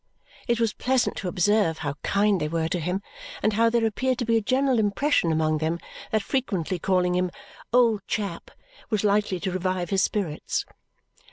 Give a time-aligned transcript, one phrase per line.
[0.47, 3.03] It was pleasant to observe how kind they were to him
[3.43, 5.77] and how there appeared to be a general impression among them
[6.11, 7.29] that frequently calling him
[7.71, 8.49] "Old Chap"
[8.89, 10.65] was likely to revive his spirits.